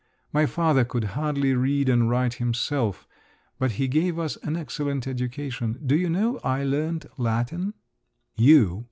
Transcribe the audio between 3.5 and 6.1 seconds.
but he gave us an excellent education. Do you